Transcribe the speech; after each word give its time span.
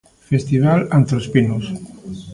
Festival 0.31 0.79
Antrospinos. 0.97 1.65